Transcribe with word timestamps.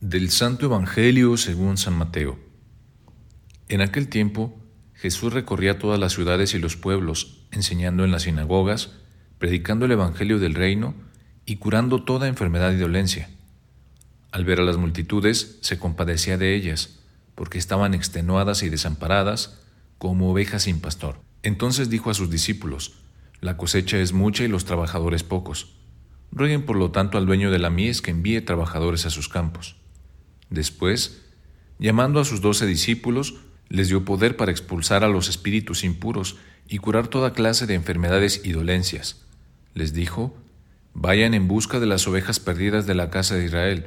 Del 0.00 0.30
Santo 0.30 0.66
Evangelio 0.66 1.36
según 1.36 1.76
San 1.76 1.98
Mateo. 1.98 2.38
En 3.68 3.80
aquel 3.80 4.06
tiempo, 4.06 4.56
Jesús 4.94 5.32
recorría 5.32 5.80
todas 5.80 5.98
las 5.98 6.12
ciudades 6.12 6.54
y 6.54 6.60
los 6.60 6.76
pueblos, 6.76 7.44
enseñando 7.50 8.04
en 8.04 8.12
las 8.12 8.22
sinagogas, 8.22 8.92
predicando 9.38 9.86
el 9.86 9.90
Evangelio 9.90 10.38
del 10.38 10.54
reino 10.54 10.94
y 11.46 11.56
curando 11.56 12.04
toda 12.04 12.28
enfermedad 12.28 12.70
y 12.70 12.76
dolencia. 12.76 13.28
Al 14.30 14.44
ver 14.44 14.60
a 14.60 14.64
las 14.64 14.76
multitudes, 14.76 15.58
se 15.62 15.80
compadecía 15.80 16.38
de 16.38 16.54
ellas, 16.54 17.01
porque 17.34 17.58
estaban 17.58 17.94
extenuadas 17.94 18.62
y 18.62 18.68
desamparadas, 18.68 19.60
como 19.98 20.30
ovejas 20.30 20.64
sin 20.64 20.80
pastor. 20.80 21.20
Entonces 21.42 21.90
dijo 21.90 22.10
a 22.10 22.14
sus 22.14 22.30
discípulos, 22.30 22.94
La 23.40 23.56
cosecha 23.56 23.98
es 23.98 24.12
mucha 24.12 24.44
y 24.44 24.48
los 24.48 24.64
trabajadores 24.64 25.22
pocos. 25.22 25.76
Rueguen 26.30 26.64
por 26.64 26.76
lo 26.76 26.90
tanto 26.90 27.18
al 27.18 27.26
dueño 27.26 27.50
de 27.50 27.58
la 27.58 27.70
mies 27.70 28.00
que 28.00 28.10
envíe 28.10 28.40
trabajadores 28.40 29.06
a 29.06 29.10
sus 29.10 29.28
campos. 29.28 29.76
Después, 30.50 31.22
llamando 31.78 32.20
a 32.20 32.24
sus 32.24 32.40
doce 32.40 32.66
discípulos, 32.66 33.34
les 33.68 33.88
dio 33.88 34.04
poder 34.04 34.36
para 34.36 34.50
expulsar 34.50 35.04
a 35.04 35.08
los 35.08 35.28
espíritus 35.28 35.84
impuros 35.84 36.36
y 36.68 36.78
curar 36.78 37.08
toda 37.08 37.32
clase 37.32 37.66
de 37.66 37.74
enfermedades 37.74 38.42
y 38.44 38.52
dolencias. 38.52 39.24
Les 39.74 39.92
dijo, 39.92 40.36
Vayan 40.94 41.32
en 41.32 41.48
busca 41.48 41.80
de 41.80 41.86
las 41.86 42.06
ovejas 42.06 42.38
perdidas 42.38 42.86
de 42.86 42.94
la 42.94 43.10
casa 43.10 43.34
de 43.34 43.46
Israel. 43.46 43.86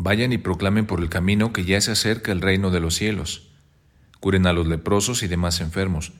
Vayan 0.00 0.32
y 0.32 0.38
proclamen 0.38 0.86
por 0.86 1.00
el 1.00 1.08
camino 1.08 1.52
que 1.52 1.64
ya 1.64 1.80
se 1.80 1.90
acerca 1.90 2.30
el 2.30 2.40
reino 2.40 2.70
de 2.70 2.78
los 2.78 2.94
cielos. 2.94 3.48
Curen 4.20 4.46
a 4.46 4.52
los 4.52 4.68
leprosos 4.68 5.24
y 5.24 5.26
demás 5.26 5.60
enfermos. 5.60 6.12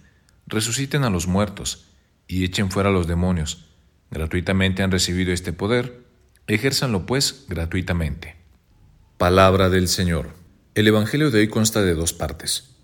Resuciten 0.48 1.04
a 1.04 1.10
los 1.10 1.28
muertos 1.28 1.86
y 2.26 2.42
echen 2.42 2.72
fuera 2.72 2.88
a 2.88 2.92
los 2.92 3.06
demonios. 3.06 3.68
Gratuitamente 4.10 4.82
han 4.82 4.90
recibido 4.90 5.32
este 5.32 5.52
poder. 5.52 6.02
Ejérzanlo 6.48 7.06
pues 7.06 7.44
gratuitamente. 7.48 8.34
Palabra 9.16 9.70
del 9.70 9.86
Señor. 9.86 10.30
El 10.74 10.88
Evangelio 10.88 11.30
de 11.30 11.38
hoy 11.38 11.48
consta 11.48 11.80
de 11.80 11.94
dos 11.94 12.12
partes. 12.12 12.74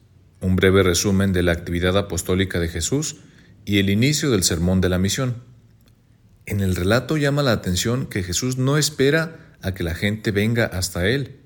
Un 0.41 0.55
breve 0.55 0.85
resumen 0.85 1.33
de 1.33 1.43
la 1.43 1.51
actividad 1.51 1.99
apostólica 1.99 2.61
de 2.61 2.69
Jesús 2.69 3.17
y 3.65 3.81
el 3.81 3.91
inicio 3.91 4.31
del 4.31 4.45
sermón 4.45 4.81
de 4.81 4.91
la 4.91 4.99
misión. 4.99 5.43
En 6.47 6.61
el 6.61 6.77
relato 6.77 7.17
llama 7.17 7.43
la 7.43 7.51
atención 7.51 8.07
que 8.07 8.23
Jesús 8.23 8.59
no 8.59 8.79
espera 8.79 9.54
a 9.65 9.75
que 9.75 9.83
la 9.83 9.95
gente 9.95 10.31
venga 10.31 10.67
hasta 10.67 11.09
Él, 11.09 11.41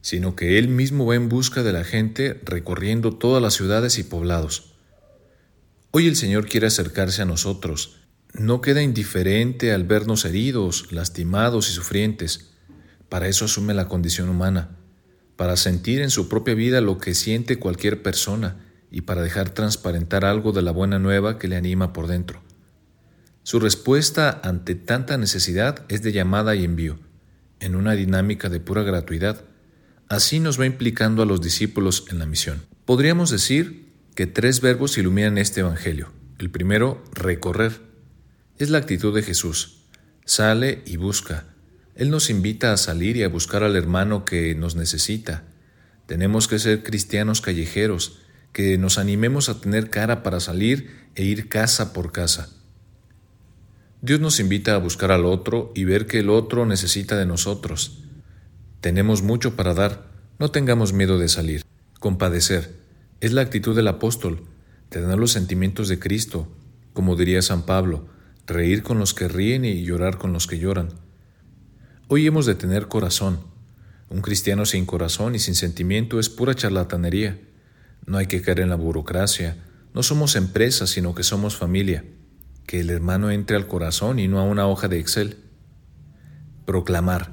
sino 0.00 0.36
que 0.36 0.58
Él 0.58 0.68
mismo 0.68 1.06
va 1.06 1.16
en 1.16 1.28
busca 1.28 1.62
de 1.62 1.72
la 1.72 1.84
gente 1.84 2.40
recorriendo 2.44 3.12
todas 3.12 3.42
las 3.42 3.54
ciudades 3.54 3.98
y 3.98 4.04
poblados. 4.04 4.74
Hoy 5.90 6.06
el 6.06 6.16
Señor 6.16 6.46
quiere 6.46 6.68
acercarse 6.68 7.22
a 7.22 7.26
nosotros. 7.26 7.96
No 8.32 8.60
queda 8.60 8.82
indiferente 8.82 9.72
al 9.72 9.84
vernos 9.84 10.24
heridos, 10.24 10.92
lastimados 10.92 11.68
y 11.68 11.72
sufrientes, 11.72 12.50
para 13.08 13.26
eso 13.26 13.46
asume 13.46 13.74
la 13.74 13.88
condición 13.88 14.28
humana, 14.28 14.76
para 15.36 15.56
sentir 15.56 16.00
en 16.00 16.10
su 16.10 16.28
propia 16.28 16.54
vida 16.54 16.80
lo 16.80 16.98
que 16.98 17.14
siente 17.14 17.58
cualquier 17.58 18.02
persona 18.02 18.56
y 18.90 19.00
para 19.02 19.22
dejar 19.22 19.50
transparentar 19.50 20.24
algo 20.24 20.52
de 20.52 20.62
la 20.62 20.70
buena 20.70 20.98
nueva 20.98 21.38
que 21.38 21.48
le 21.48 21.56
anima 21.56 21.92
por 21.92 22.06
dentro. 22.06 22.42
Su 23.42 23.58
respuesta 23.60 24.40
ante 24.44 24.74
tanta 24.74 25.16
necesidad 25.16 25.86
es 25.88 26.02
de 26.02 26.12
llamada 26.12 26.54
y 26.54 26.64
envío, 26.64 26.98
en 27.60 27.76
una 27.76 27.92
dinámica 27.92 28.48
de 28.48 28.60
pura 28.60 28.82
gratuidad. 28.82 29.44
Así 30.08 30.40
nos 30.40 30.58
va 30.58 30.66
implicando 30.66 31.22
a 31.22 31.26
los 31.26 31.40
discípulos 31.40 32.04
en 32.10 32.18
la 32.18 32.26
misión. 32.26 32.62
Podríamos 32.84 33.30
decir 33.30 33.92
que 34.14 34.26
tres 34.26 34.60
verbos 34.60 34.96
iluminan 34.98 35.38
este 35.38 35.60
Evangelio. 35.60 36.12
El 36.38 36.50
primero, 36.50 37.04
recorrer. 37.12 37.80
Es 38.58 38.70
la 38.70 38.78
actitud 38.78 39.14
de 39.14 39.22
Jesús. 39.22 39.84
Sale 40.24 40.82
y 40.86 40.96
busca, 40.96 41.46
él 41.98 42.10
nos 42.10 42.30
invita 42.30 42.72
a 42.72 42.76
salir 42.76 43.16
y 43.16 43.24
a 43.24 43.28
buscar 43.28 43.64
al 43.64 43.74
hermano 43.74 44.24
que 44.24 44.54
nos 44.54 44.76
necesita. 44.76 45.42
Tenemos 46.06 46.46
que 46.46 46.60
ser 46.60 46.84
cristianos 46.84 47.40
callejeros, 47.40 48.20
que 48.52 48.78
nos 48.78 48.98
animemos 48.98 49.48
a 49.48 49.60
tener 49.60 49.90
cara 49.90 50.22
para 50.22 50.38
salir 50.38 51.08
e 51.16 51.24
ir 51.24 51.48
casa 51.48 51.92
por 51.92 52.12
casa. 52.12 52.50
Dios 54.00 54.20
nos 54.20 54.38
invita 54.38 54.76
a 54.76 54.78
buscar 54.78 55.10
al 55.10 55.24
otro 55.24 55.72
y 55.74 55.82
ver 55.82 56.06
que 56.06 56.20
el 56.20 56.30
otro 56.30 56.66
necesita 56.66 57.16
de 57.16 57.26
nosotros. 57.26 58.04
Tenemos 58.80 59.22
mucho 59.22 59.56
para 59.56 59.74
dar, 59.74 60.06
no 60.38 60.52
tengamos 60.52 60.92
miedo 60.92 61.18
de 61.18 61.28
salir. 61.28 61.64
Compadecer 61.98 62.76
es 63.20 63.32
la 63.32 63.40
actitud 63.40 63.74
del 63.74 63.88
apóstol, 63.88 64.44
tener 64.88 65.18
los 65.18 65.32
sentimientos 65.32 65.88
de 65.88 65.98
Cristo, 65.98 66.46
como 66.92 67.16
diría 67.16 67.42
San 67.42 67.66
Pablo, 67.66 68.06
reír 68.46 68.84
con 68.84 69.00
los 69.00 69.14
que 69.14 69.26
ríen 69.26 69.64
y 69.64 69.82
llorar 69.82 70.18
con 70.18 70.32
los 70.32 70.46
que 70.46 70.60
lloran. 70.60 70.90
Hoy 72.06 72.24
hemos 72.24 72.46
de 72.46 72.54
tener 72.54 72.86
corazón. 72.86 73.40
Un 74.10 74.22
cristiano 74.22 74.64
sin 74.64 74.86
corazón 74.86 75.34
y 75.34 75.40
sin 75.40 75.56
sentimiento 75.56 76.20
es 76.20 76.28
pura 76.28 76.54
charlatanería. 76.54 77.36
No 78.06 78.16
hay 78.16 78.26
que 78.26 78.42
caer 78.42 78.60
en 78.60 78.70
la 78.70 78.76
burocracia. 78.76 79.56
No 79.92 80.04
somos 80.04 80.36
empresas, 80.36 80.88
sino 80.88 81.16
que 81.16 81.24
somos 81.24 81.56
familia. 81.56 82.04
Que 82.68 82.80
el 82.80 82.90
hermano 82.90 83.30
entre 83.30 83.56
al 83.56 83.66
corazón 83.66 84.18
y 84.18 84.28
no 84.28 84.38
a 84.40 84.42
una 84.42 84.66
hoja 84.66 84.88
de 84.88 84.98
Excel. 84.98 85.38
Proclamar. 86.66 87.32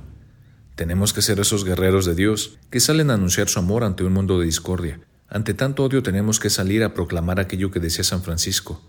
Tenemos 0.76 1.12
que 1.12 1.22
ser 1.22 1.42
esos 1.42 1.66
guerreros 1.66 2.06
de 2.06 2.16
Dios 2.16 2.58
que 2.70 2.80
salen 2.80 3.12
a 3.12 3.16
anunciar 3.16 3.50
su 3.50 3.60
amor 3.60 3.84
ante 3.84 4.06
un 4.06 4.14
mundo 4.14 4.40
de 4.40 4.46
discordia. 4.46 5.02
Ante 5.28 5.54
tanto 5.54 5.84
odio 5.84 6.02
tenemos 6.02 6.40
que 6.40 6.50
salir 6.50 6.86
a 6.86 6.94
proclamar 6.94 7.42
aquello 7.42 7.70
que 7.70 7.82
decía 7.82 8.06
San 8.06 8.24
Francisco. 8.24 8.82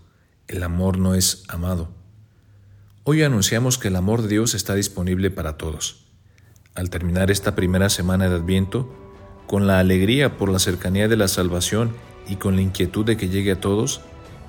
El 0.47 0.63
amor 0.63 0.99
no 0.99 1.15
es 1.15 1.43
amado. 1.49 1.89
Hoy 3.03 3.23
anunciamos 3.23 3.77
que 3.77 3.89
el 3.89 3.97
amor 3.97 4.21
de 4.21 4.29
Dios 4.29 4.53
está 4.53 4.73
disponible 4.73 5.29
para 5.29 5.57
todos. 5.57 6.05
Al 6.75 6.89
terminar 6.89 7.29
esta 7.29 7.55
primera 7.55 7.89
semana 7.89 8.29
de 8.29 8.35
Adviento, 8.35 8.89
con 9.47 9.67
la 9.67 9.79
alegría 9.79 10.37
por 10.37 10.47
la 10.47 10.59
cercanía 10.59 11.09
de 11.09 11.17
la 11.17 11.27
salvación 11.27 11.91
y 12.25 12.37
con 12.37 12.55
la 12.55 12.61
inquietud 12.61 13.05
de 13.05 13.17
que 13.17 13.27
llegue 13.27 13.51
a 13.51 13.59
todos, 13.59 13.99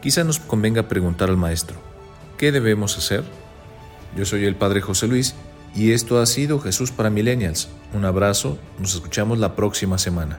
quizá 0.01 0.23
nos 0.23 0.39
convenga 0.39 0.87
preguntar 0.87 1.29
al 1.29 1.37
Maestro, 1.37 1.88
¿qué 2.39 2.53
debemos 2.53 2.97
hacer? 2.97 3.25
Yo 4.17 4.25
soy 4.25 4.47
el 4.47 4.57
Padre 4.57 4.81
José 4.81 5.07
Luis 5.07 5.35
y 5.75 5.93
esto 5.93 6.21
ha 6.21 6.27
sido 6.27 6.61
Jesús 6.61 6.91
para 6.91 7.11
Millennials. 7.11 7.69
Un 7.93 8.05
abrazo, 8.05 8.59
nos 8.79 8.95
escuchamos 8.95 9.39
la 9.39 9.55
próxima 9.55 9.99
semana. 9.99 10.39